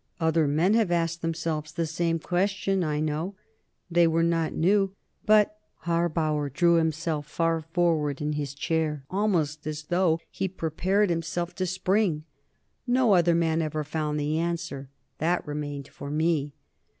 Other 0.19 0.47
men 0.47 0.73
have 0.73 0.89
asked 0.89 1.21
themselves 1.21 1.71
the 1.73 1.85
same 1.85 2.17
questions, 2.17 2.83
I 2.83 2.99
know; 2.99 3.35
they 3.87 4.07
were 4.07 4.23
not 4.23 4.51
new. 4.51 4.95
But," 5.27 5.59
Harbauer 5.85 6.49
drew 6.51 6.73
himself 6.77 7.27
far 7.27 7.61
forward 7.61 8.19
in 8.19 8.33
his 8.33 8.55
chair, 8.55 9.05
and 9.11 9.11
leaned 9.11 9.11
close 9.11 9.15
to 9.17 9.19
me, 9.19 9.19
almost 9.21 9.67
as 9.67 9.83
though 9.89 10.19
he 10.31 10.47
prepared 10.47 11.11
himself 11.11 11.53
to 11.53 11.67
spring 11.67 12.23
"no 12.87 13.13
other 13.13 13.35
man 13.35 13.61
ever 13.61 13.83
found 13.83 14.19
the 14.19 14.39
answer! 14.39 14.89
That 15.19 15.45
remained 15.45 15.87
for 15.89 16.09
me. 16.09 16.55